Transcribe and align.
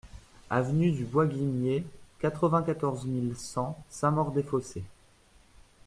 Avenue 0.49 0.91
du 0.93 1.05
Bois 1.05 1.27
Guimier, 1.27 1.85
quatre-vingt-quatorze 2.21 3.05
mille 3.05 3.37
cent 3.37 3.77
Saint-Maur-des-Fossés 3.91 4.81